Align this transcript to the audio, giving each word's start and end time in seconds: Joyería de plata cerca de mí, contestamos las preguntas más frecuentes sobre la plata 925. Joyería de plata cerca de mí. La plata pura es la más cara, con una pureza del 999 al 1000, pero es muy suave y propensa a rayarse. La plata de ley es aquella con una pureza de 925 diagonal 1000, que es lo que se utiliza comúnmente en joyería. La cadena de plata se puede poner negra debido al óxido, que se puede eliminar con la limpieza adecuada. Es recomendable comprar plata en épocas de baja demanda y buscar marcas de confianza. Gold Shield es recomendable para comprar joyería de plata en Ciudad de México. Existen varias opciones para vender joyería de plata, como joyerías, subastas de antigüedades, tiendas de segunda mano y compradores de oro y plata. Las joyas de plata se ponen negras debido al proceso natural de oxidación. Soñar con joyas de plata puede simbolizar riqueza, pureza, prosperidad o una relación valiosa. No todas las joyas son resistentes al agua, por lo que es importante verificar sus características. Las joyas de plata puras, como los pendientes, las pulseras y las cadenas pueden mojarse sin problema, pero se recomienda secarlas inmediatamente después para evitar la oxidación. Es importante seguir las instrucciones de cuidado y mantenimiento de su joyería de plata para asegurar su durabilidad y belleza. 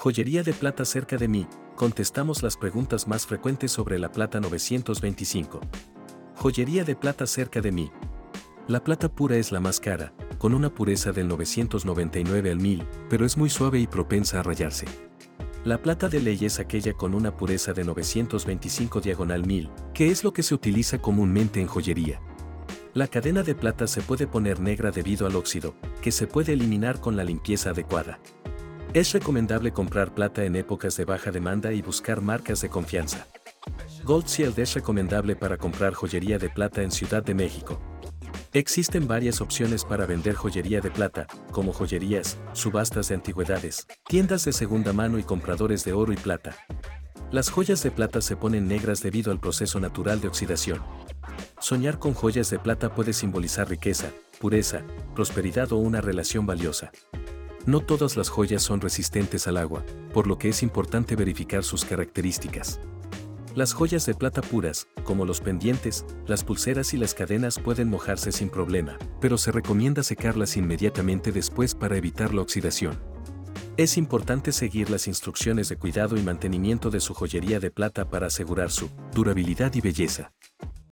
Joyería 0.00 0.44
de 0.44 0.52
plata 0.52 0.84
cerca 0.84 1.16
de 1.16 1.26
mí, 1.26 1.48
contestamos 1.74 2.44
las 2.44 2.56
preguntas 2.56 3.08
más 3.08 3.26
frecuentes 3.26 3.72
sobre 3.72 3.98
la 3.98 4.12
plata 4.12 4.38
925. 4.38 5.60
Joyería 6.36 6.84
de 6.84 6.94
plata 6.94 7.26
cerca 7.26 7.60
de 7.60 7.72
mí. 7.72 7.90
La 8.68 8.84
plata 8.84 9.08
pura 9.08 9.34
es 9.38 9.50
la 9.50 9.58
más 9.58 9.80
cara, 9.80 10.12
con 10.38 10.54
una 10.54 10.72
pureza 10.72 11.10
del 11.10 11.26
999 11.26 12.48
al 12.52 12.60
1000, 12.60 12.86
pero 13.10 13.26
es 13.26 13.36
muy 13.36 13.50
suave 13.50 13.80
y 13.80 13.88
propensa 13.88 14.38
a 14.38 14.44
rayarse. 14.44 14.86
La 15.64 15.82
plata 15.82 16.08
de 16.08 16.20
ley 16.20 16.38
es 16.42 16.60
aquella 16.60 16.92
con 16.92 17.12
una 17.12 17.36
pureza 17.36 17.72
de 17.72 17.82
925 17.82 19.00
diagonal 19.00 19.44
1000, 19.44 19.68
que 19.94 20.12
es 20.12 20.22
lo 20.22 20.32
que 20.32 20.44
se 20.44 20.54
utiliza 20.54 20.98
comúnmente 20.98 21.60
en 21.60 21.66
joyería. 21.66 22.20
La 22.94 23.08
cadena 23.08 23.42
de 23.42 23.56
plata 23.56 23.88
se 23.88 24.00
puede 24.00 24.28
poner 24.28 24.60
negra 24.60 24.92
debido 24.92 25.26
al 25.26 25.34
óxido, 25.34 25.74
que 26.02 26.12
se 26.12 26.28
puede 26.28 26.52
eliminar 26.52 27.00
con 27.00 27.16
la 27.16 27.24
limpieza 27.24 27.70
adecuada. 27.70 28.20
Es 28.94 29.12
recomendable 29.12 29.70
comprar 29.70 30.14
plata 30.14 30.44
en 30.44 30.56
épocas 30.56 30.96
de 30.96 31.04
baja 31.04 31.30
demanda 31.30 31.72
y 31.72 31.82
buscar 31.82 32.22
marcas 32.22 32.62
de 32.62 32.70
confianza. 32.70 33.26
Gold 34.02 34.26
Shield 34.26 34.58
es 34.58 34.72
recomendable 34.72 35.36
para 35.36 35.58
comprar 35.58 35.92
joyería 35.92 36.38
de 36.38 36.48
plata 36.48 36.82
en 36.82 36.90
Ciudad 36.90 37.22
de 37.22 37.34
México. 37.34 37.78
Existen 38.54 39.06
varias 39.06 39.42
opciones 39.42 39.84
para 39.84 40.06
vender 40.06 40.34
joyería 40.34 40.80
de 40.80 40.90
plata, 40.90 41.26
como 41.52 41.74
joyerías, 41.74 42.38
subastas 42.54 43.08
de 43.08 43.16
antigüedades, 43.16 43.86
tiendas 44.06 44.46
de 44.46 44.54
segunda 44.54 44.94
mano 44.94 45.18
y 45.18 45.22
compradores 45.22 45.84
de 45.84 45.92
oro 45.92 46.14
y 46.14 46.16
plata. 46.16 46.56
Las 47.30 47.50
joyas 47.50 47.82
de 47.82 47.90
plata 47.90 48.22
se 48.22 48.36
ponen 48.36 48.68
negras 48.68 49.02
debido 49.02 49.30
al 49.32 49.38
proceso 49.38 49.80
natural 49.80 50.22
de 50.22 50.28
oxidación. 50.28 50.80
Soñar 51.60 51.98
con 51.98 52.14
joyas 52.14 52.48
de 52.48 52.58
plata 52.58 52.94
puede 52.94 53.12
simbolizar 53.12 53.68
riqueza, 53.68 54.12
pureza, 54.40 54.82
prosperidad 55.14 55.72
o 55.72 55.76
una 55.76 56.00
relación 56.00 56.46
valiosa. 56.46 56.90
No 57.68 57.80
todas 57.80 58.16
las 58.16 58.30
joyas 58.30 58.62
son 58.62 58.80
resistentes 58.80 59.46
al 59.46 59.58
agua, 59.58 59.84
por 60.14 60.26
lo 60.26 60.38
que 60.38 60.48
es 60.48 60.62
importante 60.62 61.16
verificar 61.16 61.62
sus 61.62 61.84
características. 61.84 62.80
Las 63.54 63.74
joyas 63.74 64.06
de 64.06 64.14
plata 64.14 64.40
puras, 64.40 64.88
como 65.04 65.26
los 65.26 65.42
pendientes, 65.42 66.06
las 66.26 66.44
pulseras 66.44 66.94
y 66.94 66.96
las 66.96 67.12
cadenas 67.12 67.58
pueden 67.58 67.90
mojarse 67.90 68.32
sin 68.32 68.48
problema, 68.48 68.96
pero 69.20 69.36
se 69.36 69.52
recomienda 69.52 70.02
secarlas 70.02 70.56
inmediatamente 70.56 71.30
después 71.30 71.74
para 71.74 71.98
evitar 71.98 72.32
la 72.32 72.40
oxidación. 72.40 72.98
Es 73.76 73.98
importante 73.98 74.52
seguir 74.52 74.88
las 74.88 75.06
instrucciones 75.06 75.68
de 75.68 75.76
cuidado 75.76 76.16
y 76.16 76.22
mantenimiento 76.22 76.88
de 76.88 77.00
su 77.00 77.12
joyería 77.12 77.60
de 77.60 77.70
plata 77.70 78.08
para 78.08 78.28
asegurar 78.28 78.70
su 78.70 78.88
durabilidad 79.12 79.74
y 79.74 79.82
belleza. 79.82 80.32